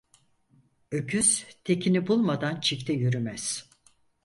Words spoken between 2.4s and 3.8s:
çifte yürümez.